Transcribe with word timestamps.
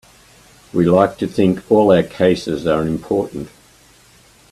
We 0.73 0.87
like 0.89 1.19
to 1.19 1.27
think 1.27 1.61
all 1.69 1.91
our 1.91 2.01
cases 2.01 2.65
are 2.65 2.87
important. 2.87 3.49